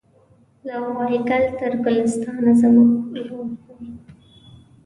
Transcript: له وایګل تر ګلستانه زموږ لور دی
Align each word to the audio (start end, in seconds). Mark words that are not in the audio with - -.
له 0.65 0.75
وایګل 0.95 1.43
تر 1.59 1.71
ګلستانه 1.83 2.51
زموږ 2.61 2.91
لور 3.27 3.47
دی 3.77 3.89